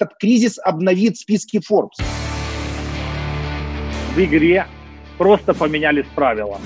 [0.00, 2.02] этот кризис обновит списки Forbes.
[4.14, 4.66] В игре
[5.18, 6.58] просто поменялись правила.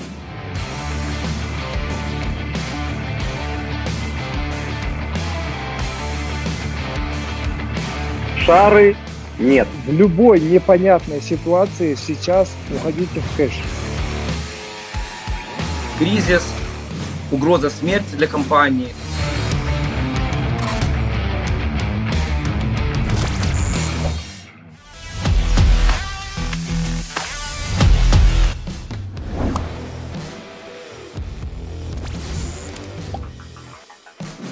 [8.45, 8.95] Шары
[9.37, 9.67] нет.
[9.85, 13.51] В любой непонятной ситуации сейчас уходите в кэш.
[15.99, 16.53] Кризис,
[17.31, 18.93] угроза смерти для компании.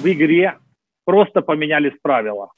[0.04, 0.58] В игре
[1.06, 2.50] просто поменялись правила.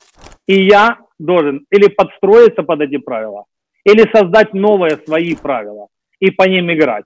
[0.48, 3.44] И я должен или подстроиться под эти правила,
[3.84, 5.86] или создать новые свои правила
[6.18, 7.04] и по ним играть.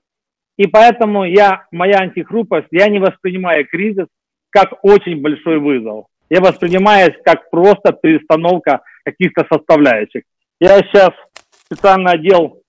[0.57, 4.07] И поэтому я, моя антихрупость, я не воспринимаю кризис
[4.49, 6.05] как очень большой вызов.
[6.31, 10.23] Я воспринимаю как просто перестановка каких-то составляющих.
[10.59, 11.11] Я сейчас
[11.65, 12.63] специально одел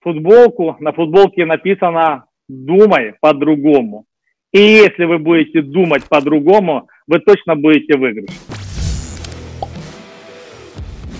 [0.00, 4.06] футболку, на футболке написано «Думай по-другому».
[4.54, 8.30] И если вы будете думать по-другому, вы точно будете выигрыш.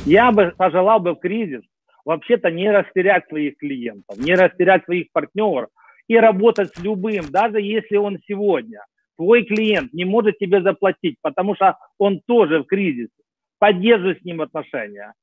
[0.07, 1.63] Я бы пожелал бы в кризис
[2.05, 5.71] вообще-то не растерять своих клиентов, не растерять своих партнеров
[6.09, 8.85] и работать с любым, даже если он сегодня,
[9.17, 13.11] твой клиент не может тебе заплатить, потому что он тоже в кризисе.
[13.59, 15.15] Поддерживай с ним отношения,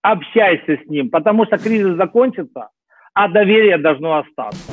[0.00, 2.70] общайся с ним, потому что кризис закончится,
[3.12, 4.72] а доверие должно остаться.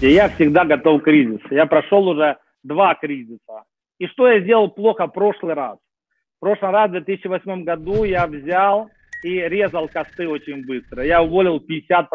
[0.00, 1.42] И я всегда готов к кризису.
[1.50, 3.64] Я прошел уже два кризиса.
[3.98, 5.78] И что я сделал плохо в прошлый раз?
[6.36, 8.90] В прошлый раз, в 2008 году, я взял
[9.22, 11.02] и резал косты очень быстро.
[11.02, 12.06] Я уволил 50%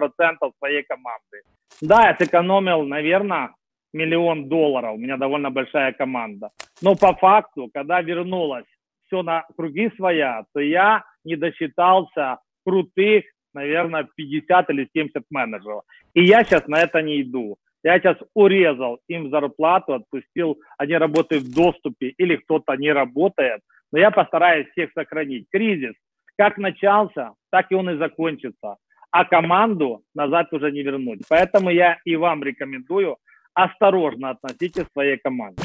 [0.60, 1.42] своей команды.
[1.82, 3.56] Да, я сэкономил, наверное,
[3.94, 4.94] миллион долларов.
[4.96, 6.50] У меня довольно большая команда.
[6.82, 8.66] Но по факту, когда вернулось
[9.06, 15.84] все на круги своя, то я не досчитался крутых, наверное, 50 или 70 менеджеров.
[16.14, 17.58] И я сейчас на это не иду.
[17.83, 23.61] Я сейчас урезал им зарплату, отпустил, они работают в доступе или кто-то не работает,
[23.92, 25.47] но я постараюсь всех сохранить.
[25.52, 25.93] Кризис
[26.37, 28.77] как начался, так и он и закончится.
[29.11, 31.21] А команду назад уже не вернуть.
[31.30, 33.17] Поэтому я и вам рекомендую
[33.53, 35.61] осторожно относитесь к своей команде.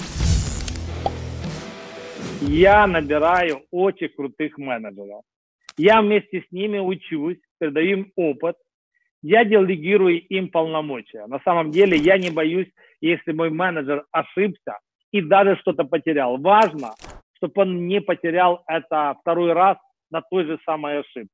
[2.43, 5.23] Я набираю очень крутых менеджеров.
[5.79, 8.57] Я вместе с ними учусь, передаю им опыт.
[9.23, 11.27] Я делегирую им полномочия.
[11.27, 12.69] На самом деле я не боюсь,
[13.01, 14.79] если мой менеджер ошибся
[15.13, 16.39] и даже что-то потерял.
[16.39, 16.95] Важно,
[17.37, 19.79] чтобы он не потерял это второй раз
[20.11, 21.31] на той же самой ошибке.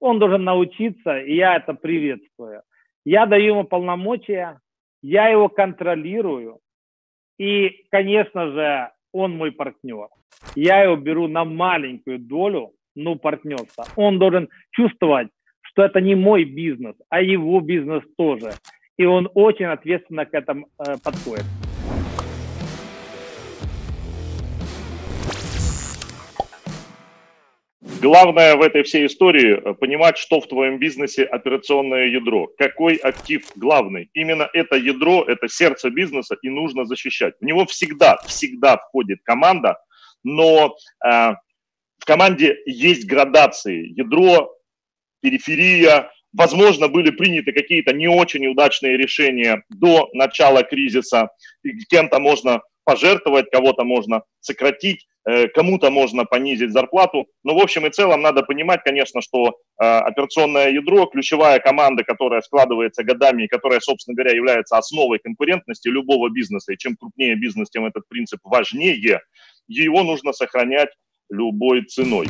[0.00, 2.62] Он должен научиться, и я это приветствую.
[3.04, 4.58] Я даю ему полномочия,
[5.02, 6.58] я его контролирую,
[7.38, 10.08] и, конечно же, он мой партнер.
[10.54, 13.84] Я его беру на маленькую долю, ну, партнерства.
[13.96, 15.28] Он должен чувствовать,
[15.80, 18.52] что это не мой бизнес, а его бизнес тоже.
[18.98, 21.46] И он очень ответственно к этому э, подходит.
[28.02, 32.48] Главное в этой всей истории э, понимать, что в твоем бизнесе операционное ядро.
[32.58, 34.10] Какой актив главный.
[34.12, 37.36] Именно это ядро, это сердце бизнеса и нужно защищать.
[37.40, 39.78] В него всегда, всегда входит команда,
[40.24, 41.32] но э,
[42.00, 43.98] в команде есть градации.
[43.98, 44.59] Ядро,
[45.20, 51.30] периферия, возможно, были приняты какие-то не очень удачные решения до начала кризиса.
[51.88, 55.06] Кем-то можно пожертвовать, кого-то можно сократить.
[55.28, 57.26] Э, кому-то можно понизить зарплату.
[57.44, 62.40] Но в общем и целом надо понимать, конечно, что э, операционное ядро, ключевая команда, которая
[62.40, 67.68] складывается годами и которая, собственно говоря, является основой конкурентности любого бизнеса, и чем крупнее бизнес,
[67.68, 69.20] тем этот принцип важнее,
[69.68, 70.90] его нужно сохранять
[71.28, 72.28] любой ценой.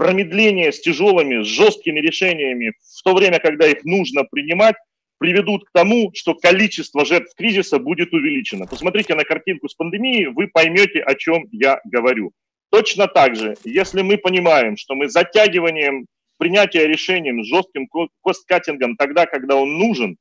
[0.00, 4.76] Промедление с тяжелыми, с жесткими решениями в то время, когда их нужно принимать,
[5.18, 8.66] приведут к тому, что количество жертв кризиса будет увеличено.
[8.66, 12.32] Посмотрите на картинку с пандемией, вы поймете, о чем я говорю.
[12.70, 16.06] Точно так же, если мы понимаем, что мы затягиванием
[16.38, 17.86] принятия решений с жестким
[18.22, 20.16] косткатингом тогда, когда он нужен,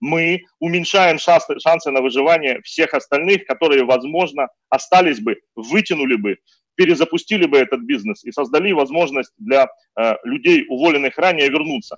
[0.00, 6.38] мы уменьшаем шансы на выживание всех остальных, которые, возможно, остались бы, вытянули бы,
[6.74, 11.96] перезапустили бы этот бизнес и создали возможность для э, людей, уволенных ранее, вернуться.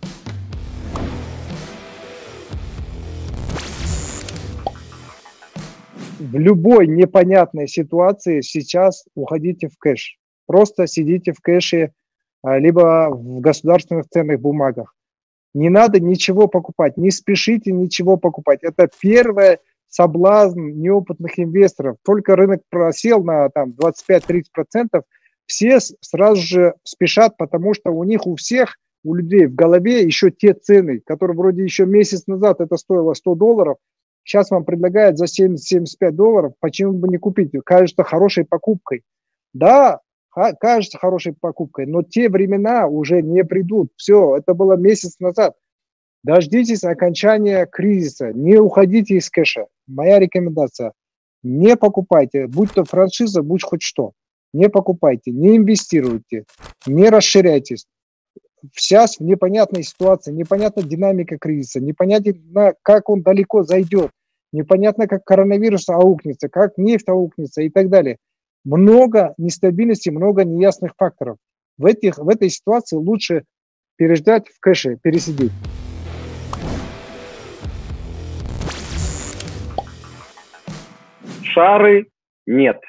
[6.24, 10.18] в любой непонятной ситуации сейчас уходите в кэш.
[10.46, 11.92] Просто сидите в кэше,
[12.42, 14.94] а, либо в государственных ценных бумагах.
[15.54, 18.60] Не надо ничего покупать, не спешите ничего покупать.
[18.62, 19.60] Это первое,
[19.94, 21.98] соблазн неопытных инвесторов.
[22.04, 25.02] Только рынок просел на там 25-30%,
[25.46, 30.32] все сразу же спешат, потому что у них у всех, у людей в голове еще
[30.32, 33.76] те цены, которые вроде еще месяц назад это стоило 100 долларов,
[34.24, 37.52] сейчас вам предлагают за 70-75 долларов, почему бы не купить?
[37.64, 39.04] Кажется хорошей покупкой.
[39.52, 40.00] Да,
[40.58, 43.92] кажется хорошей покупкой, но те времена уже не придут.
[43.94, 45.54] Все, это было месяц назад.
[46.24, 49.66] Дождитесь окончания кризиса, не уходите из кэша.
[49.86, 50.92] Моя рекомендация.
[51.42, 54.12] Не покупайте, будь то франшиза, будь хоть что.
[54.52, 56.44] Не покупайте, не инвестируйте,
[56.86, 57.86] не расширяйтесь.
[58.74, 64.10] Сейчас в непонятной ситуации, непонятна динамика кризиса, непонятно, как он далеко зайдет,
[64.52, 68.18] непонятно, как коронавирус аукнется, как нефть аукнется и так далее.
[68.64, 71.36] Много нестабильности, много неясных факторов.
[71.76, 73.44] В, этих, в этой ситуации лучше
[73.96, 75.52] переждать в кэше, пересидеть.
[81.54, 82.08] Шары
[82.46, 82.80] нет.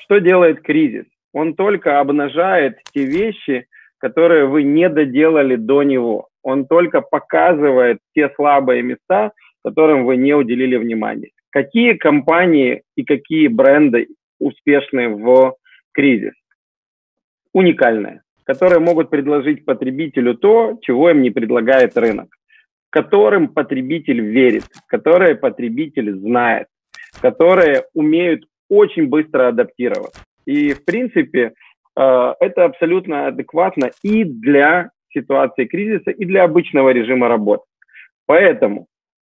[0.00, 1.06] Что делает кризис?
[1.32, 3.66] Он только обнажает те вещи,
[3.98, 6.28] которые вы не доделали до него.
[6.42, 9.32] Он только показывает те слабые места,
[9.64, 11.30] которым вы не уделили внимания.
[11.50, 14.08] Какие компании и какие бренды
[14.38, 15.56] успешны в
[15.92, 16.34] кризис?
[17.54, 22.28] Уникальные, которые могут предложить потребителю то, чего им не предлагает рынок,
[22.90, 26.66] которым потребитель верит, которые потребитель знает,
[27.20, 30.22] которые умеют очень быстро адаптироваться.
[30.44, 31.52] И, в принципе,
[31.96, 37.64] э, это абсолютно адекватно и для ситуации кризиса, и для обычного режима работы.
[38.26, 38.86] Поэтому,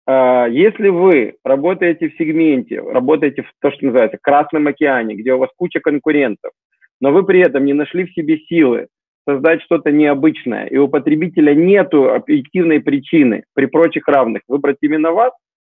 [0.06, 5.38] э, если вы работаете в сегменте, работаете в то, что называется Красном океане, где у
[5.38, 6.52] вас куча конкурентов,
[7.00, 8.88] но вы при этом не нашли в себе силы
[9.26, 15.32] создать что-то необычное, и у потребителя нет объективной причины при прочих равных выбрать именно вас,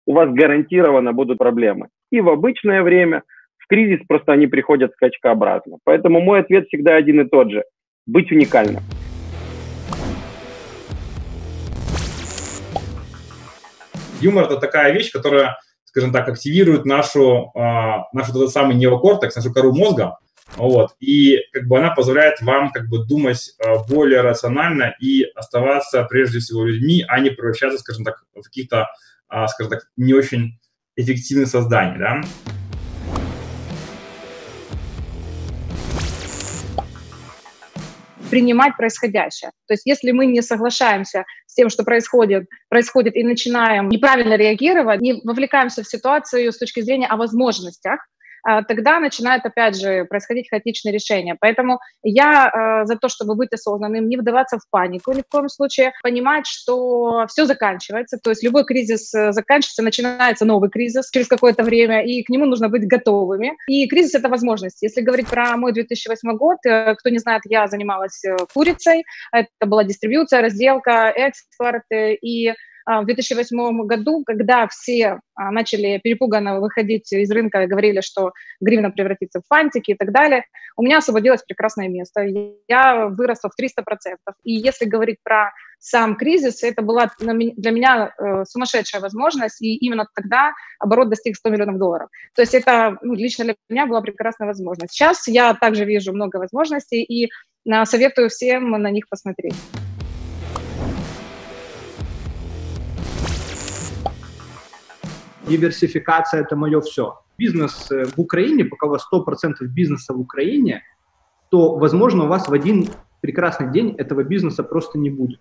[0.07, 1.89] у вас гарантированно будут проблемы.
[2.11, 3.23] И в обычное время,
[3.59, 5.79] в кризис просто они приходят скачкообразно.
[5.85, 7.65] Поэтому мой ответ всегда один и тот же.
[8.07, 8.83] Быть уникальным.
[14.21, 17.59] Юмор– это такая вещь, которая, скажем так, активирует нашу, э,
[18.13, 20.19] наш этот самый неокортекс, нашу кору мозга,
[20.57, 26.05] вот, и как бы она позволяет вам как бы думать э, более рационально и оставаться
[26.05, 28.87] прежде всего людьми, а не превращаться, скажем так, в каких-то а,
[29.49, 30.59] скажем так, не очень
[30.97, 32.21] эффективных созданий, да.
[38.31, 39.51] принимать происходящее.
[39.69, 45.03] То есть если мы не соглашаемся с тем, что происходит, происходит и начинаем неправильно реагировать,
[45.03, 50.49] не вовлекаемся в ситуацию с точки зрения о возможностях, а, тогда начинают, опять же, происходить
[50.51, 51.37] хаотичные решения.
[51.41, 55.49] Поэтому я э, за то, чтобы быть осознанным, не вдаваться в панику ни в коем
[55.49, 61.29] случае, понимать, что все заканчивается, то есть любой кризис э, заканчивается, начинается новый кризис через
[61.29, 63.53] какое-то время, и к нему нужно быть готовыми.
[63.69, 64.83] И кризис— это возможность.
[64.83, 68.23] Если говорить про мой 2008 год, э, кто не знает, я занималась
[68.53, 72.55] курицей, это была дистрибьюция, разделка, экспорт, и а,
[72.87, 78.91] в 2008 году, когда все а, начали перепуганно выходить из рынка и говорили, что гривна
[78.91, 80.45] превратится в фантики и так далее,
[80.77, 82.27] у меня освободилось прекрасное место.
[82.69, 84.17] Я выросла в 300%.
[84.45, 90.07] И если говорить про сам кризис, это была для меня э, сумасшедшая возможность, и именно
[90.15, 92.09] тогда оборот достиг 100 миллионов долларов.
[92.37, 94.93] То есть это ну, лично для меня была прекрасная возможность.
[94.93, 99.55] Сейчас я также вижу много возможностей, и э, советую всем на них посмотреть.
[105.47, 107.21] Диверсификация– это мое все.
[107.39, 110.83] Бизнес э, в Украине, пока у вас 100% бизнеса в Украине,
[111.51, 112.89] то, возможно, у вас в один
[113.21, 115.41] прекрасный день этого бизнеса просто не будет.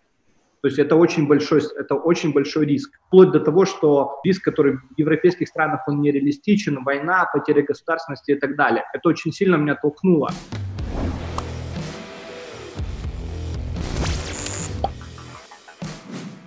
[0.61, 2.99] То есть это очень большой, это очень большой риск.
[3.07, 8.35] Вплоть до того, что риск, который в европейских странах, он нереалистичен, война, потеря государственности и
[8.35, 8.83] так далее.
[8.93, 10.29] Это очень сильно меня толкнуло.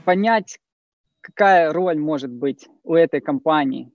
[0.04, 0.58] Понять,
[1.24, 3.90] какая роль может быть у этой компании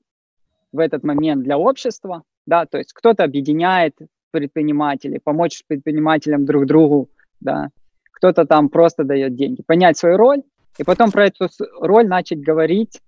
[0.71, 3.95] в этот момент для общества, да, то есть кто-то объединяет
[4.31, 7.09] предпринимателей, помочь предпринимателям друг другу,
[7.39, 7.69] да,
[8.13, 10.41] кто-то там просто дает деньги, понять свою роль,
[10.79, 12.99] и потом про эту роль начать говорить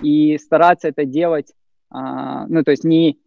[0.00, 1.52] и стараться это делать,
[1.90, 3.18] а, ну, то есть не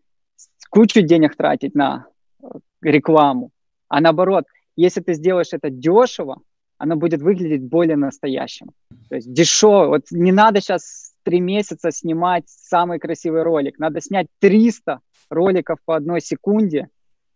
[0.70, 2.08] кучу денег тратить на
[2.42, 2.48] э,
[2.82, 3.52] рекламу,
[3.90, 4.46] а наоборот,
[4.78, 6.42] если ты сделаешь это дешево,
[6.78, 8.68] оно будет выглядеть более настоящим.
[9.10, 9.88] То есть дешево.
[9.88, 13.80] Вот не надо сейчас три месяца снимать самый красивый ролик.
[13.80, 16.90] Надо снять 300 роликов по одной секунде,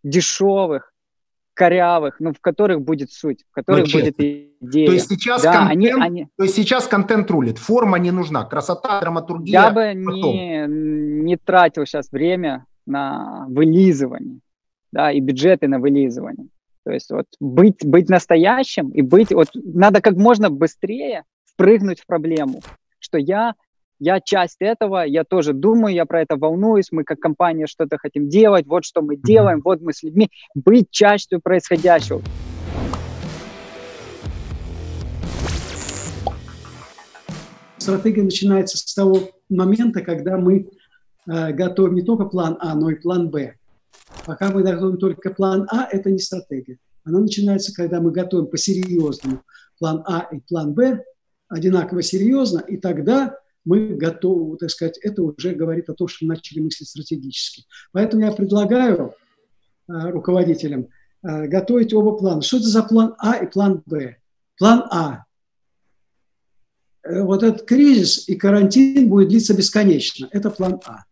[0.03, 0.93] дешевых,
[1.53, 4.87] корявых, но в которых будет суть, в которых Но будет идея.
[4.87, 6.27] То есть сейчас да, контент, они, они...
[6.37, 9.51] то есть сейчас контент рулит, форма не нужна, красота, драматургия.
[9.51, 10.33] Я бы потом.
[10.33, 14.39] не, не тратил сейчас время на вылизывание,
[14.91, 16.47] да, и бюджеты на вылизывание.
[16.83, 22.07] То есть вот быть, быть настоящим и быть, вот надо как можно быстрее впрыгнуть в
[22.07, 22.61] проблему,
[22.99, 23.53] что я
[24.03, 28.29] я часть этого, я тоже думаю, я про это волнуюсь, мы как компания что-то хотим
[28.29, 32.23] делать, вот что мы делаем, вот мы с людьми, быть частью происходящего.
[37.77, 39.19] Стратегия начинается с того
[39.49, 40.67] момента, когда мы
[41.27, 43.53] э, готовим не только план А, но и план Б.
[44.25, 46.77] Пока мы готовим только план А, это не стратегия.
[47.03, 49.41] Она начинается, когда мы готовим по-серьезному
[49.79, 51.03] план А и план Б,
[51.47, 53.35] одинаково серьезно, и тогда
[53.65, 57.65] мы готовы, так сказать, это уже говорит о том, что мы начали мыслить стратегически.
[57.91, 59.13] Поэтому я предлагаю
[59.87, 60.87] э, руководителям
[61.23, 62.41] э, готовить оба плана.
[62.41, 64.17] Что это за план А и план Б?
[64.57, 65.25] План А.
[67.03, 70.27] Э, вот этот кризис и карантин будет длиться бесконечно.
[70.31, 71.03] Это план А.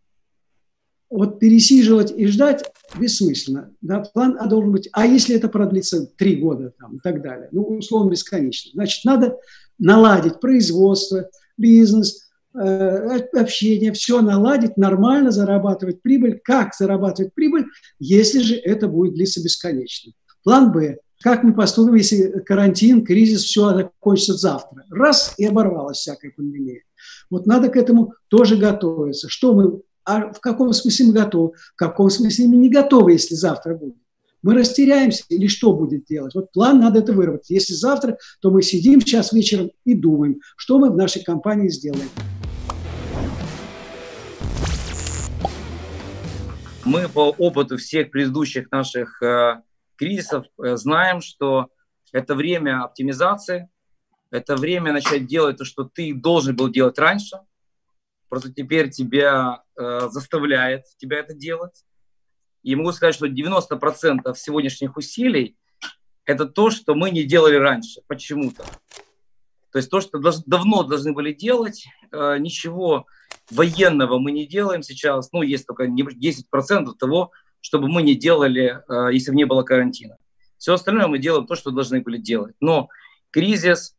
[1.10, 3.74] Вот пересиживать и ждать бессмысленно.
[3.82, 4.00] Да?
[4.00, 7.62] План А должен быть, а если это продлится три года там, и так далее, ну,
[7.62, 9.36] условно бесконечно, значит, надо
[9.78, 16.40] наладить производство, бизнес, Э, общение, все наладить, нормально зарабатывать прибыль.
[16.42, 17.66] Как зарабатывать прибыль,
[18.00, 20.12] если же это будет длиться бесконечно?
[20.42, 20.98] План Б.
[21.22, 24.84] Как мы поступим, если карантин, кризис, все закончится завтра?
[24.90, 26.82] Раз, и оборвалась всякая пандемия.
[27.28, 29.28] Вот надо к этому тоже готовиться.
[29.28, 33.36] Что мы, а в каком смысле мы готовы, в каком смысле мы не готовы, если
[33.36, 33.94] завтра будет?
[34.42, 36.34] Мы растеряемся или что будет делать?
[36.34, 37.50] Вот план надо это выработать.
[37.50, 42.08] Если завтра, то мы сидим сейчас вечером и думаем, что мы в нашей компании сделаем.
[46.84, 49.60] Мы по опыту всех предыдущих наших э,
[49.94, 51.68] кризисов э, знаем, что
[52.10, 53.68] это время оптимизации,
[54.32, 57.36] это время начать делать то, что ты должен был делать раньше.
[58.30, 61.84] Просто теперь тебя э, заставляет тебя это делать.
[62.62, 65.56] И могу сказать, что 90% сегодняшних усилий–
[66.24, 68.64] это то, что мы не делали раньше почему-то.
[69.72, 73.06] То есть то, что давно должны были делать, э, ничего
[73.50, 75.32] военного мы не делаем сейчас.
[75.32, 80.18] Ну, есть только 10% того, чтобы мы не делали, э, если бы не было карантина.
[80.56, 82.54] Все остальное мы делаем то, что должны были делать.
[82.60, 82.90] Но
[83.32, 83.96] кризис,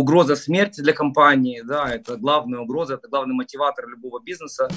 [0.00, 4.68] угроза смерти для компании, да, это главная угроза, это главный мотиватор любого бизнеса.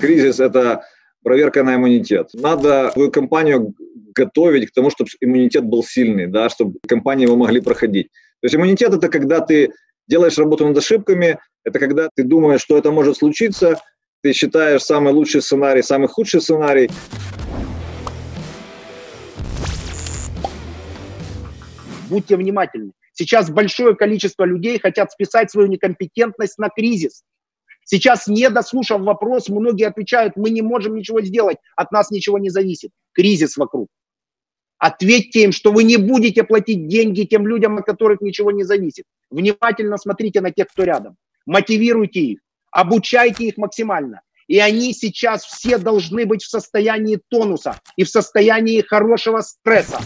[0.00, 0.84] Кризис– это
[1.22, 2.30] проверка на иммунитет.
[2.32, 3.74] Надо свою компанию
[4.14, 8.08] готовить к тому, чтобы иммунитет был сильный, да, чтобы компании его могли проходить.
[8.40, 9.72] То есть иммунитет– это когда ты
[10.08, 13.78] делаешь работу над ошибками, это когда ты думаешь, что это может случиться,
[14.22, 16.90] ты считаешь самый лучший сценарий, самый худший сценарий.
[22.12, 22.92] Будьте внимательны.
[23.14, 27.22] Сейчас большое количество людей хотят списать свою некомпетентность на кризис.
[27.86, 32.50] Сейчас, не дослушав вопрос, многие отвечают, мы не можем ничего сделать, от нас ничего не
[32.50, 32.90] зависит.
[33.14, 33.88] Кризис вокруг.
[34.76, 39.06] Ответьте им, что вы не будете платить деньги тем людям, от которых ничего не зависит.
[39.30, 41.16] Внимательно смотрите на тех, кто рядом.
[41.46, 42.40] Мотивируйте их,
[42.70, 44.20] обучайте их максимально.
[44.48, 49.98] И они сейчас все должны быть в состоянии тонуса и в состоянии хорошего стресса.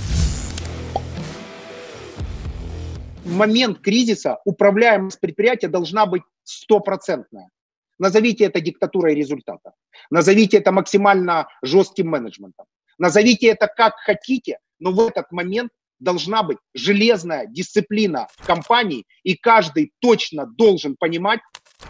[3.26, 7.50] В момент кризиса управляемость предприятия должна быть стопроцентная.
[7.98, 9.72] Назовите это диктатурой результата.
[10.10, 12.66] Назовите это максимально жестким менеджментом.
[12.98, 19.90] Назовите это как хотите, но в этот момент должна быть железная дисциплина компании, и каждый
[19.98, 21.40] точно должен понимать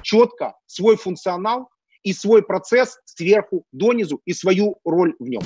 [0.00, 1.69] четко свой функционал
[2.02, 5.43] и свой процесс сверху донизу и свою роль в нем.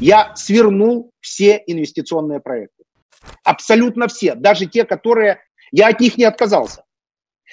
[0.00, 2.84] Я свернул все инвестиционные проекты.
[3.44, 4.34] Абсолютно все.
[4.34, 5.40] Даже те, которые...
[5.70, 6.84] Я от них не отказался.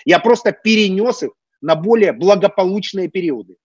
[0.06, 3.58] Я просто перенес их на более благополучные периоды.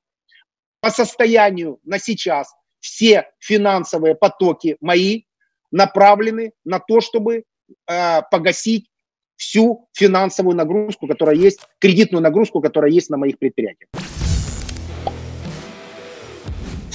[0.80, 5.24] По состоянию на сейчас все финансовые потоки мои
[5.70, 7.44] направлены на то, чтобы
[7.86, 8.90] э, погасить
[9.36, 13.88] всю финансовую нагрузку, которая есть, кредитную нагрузку, которая есть на моих предприятиях.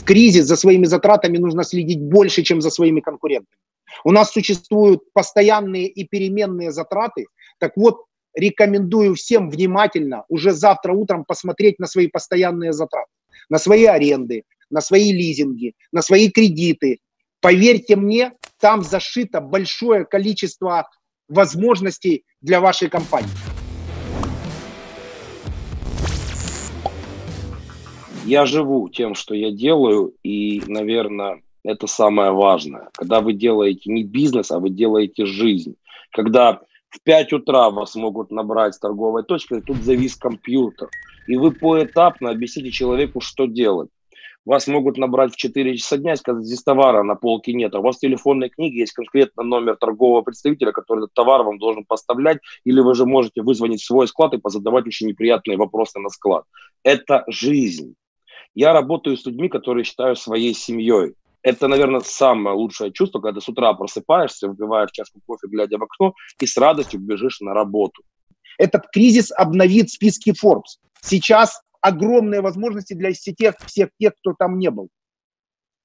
[0.06, 3.58] Кризис за своими затратами нужно следить больше, чем за своими конкурентами.
[4.04, 7.26] У нас существуют постоянные и переменные затраты.
[7.60, 8.04] Так вот,
[8.36, 13.10] рекомендую всем внимательно уже завтра утром посмотреть на свои постоянные затраты,
[13.50, 17.00] на свои аренды, на свои лизинги, на свои кредиты.
[17.42, 20.90] Поверьте мне, там зашито большое количество
[21.28, 23.30] возможностей для вашей компании.
[28.26, 32.90] Я живу тем, что я делаю, и, наверное, это самое важное.
[32.94, 35.76] Когда вы делаете не бизнес, а вы делаете жизнь.
[36.12, 40.90] Когда в 5 утра вас могут набрать с торговой точки, и тут завис компьютер.
[41.28, 43.90] И вы поэтапно объясните человеку, что делать.
[44.44, 47.80] Вас могут набрать в 4 часа дня и сказать, здесь товара на полке нет, а
[47.80, 51.86] у вас в телефонной книге есть конкретно номер торгового представителя, который этот товар вам должен
[51.86, 56.10] поставлять, или вы же можете вызвонить в свой склад и позадавать очень неприятные вопросы на
[56.10, 56.46] склад.
[56.84, 57.96] Это жизнь.
[58.56, 61.14] Я работаю с людьми, которые считаю своей семьей.
[61.42, 66.14] Это, наверное, самое лучшее чувство, когда с утра просыпаешься, выпиваешь чашку кофе, глядя в окно,
[66.40, 68.02] и с радостью бежишь на работу.
[68.58, 70.80] Этот кризис обновит списки Forbes.
[71.02, 74.90] Сейчас огромные возможности для всех, всех тех, кто там не был.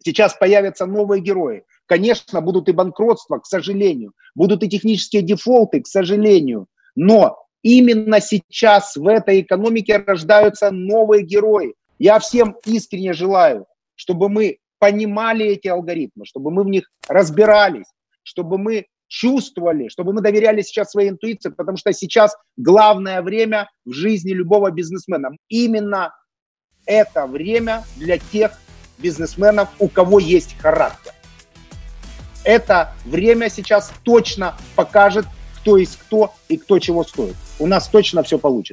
[0.02, 1.64] Сейчас появятся новые герои.
[1.86, 4.12] Конечно, будут и банкротства, к сожалению.
[4.34, 6.68] Будут и технические дефолты, к сожалению.
[6.94, 11.74] Но именно сейчас в этой экономике рождаются новые герои.
[12.00, 17.84] Я всем искренне желаю, чтобы мы понимали эти алгоритмы, чтобы мы в них разбирались,
[18.22, 23.92] чтобы мы чувствовали, чтобы мы доверяли сейчас своей интуиции, потому что сейчас главное время в
[23.92, 25.32] жизни любого бизнесмена.
[25.50, 26.14] Именно
[26.86, 28.52] это время для тех
[28.96, 31.12] бизнесменов, у кого есть характер.
[32.44, 35.26] Это время сейчас точно покажет,
[35.56, 37.36] кто есть кто и кто чего стоит.
[37.58, 38.68] У нас точно все получится.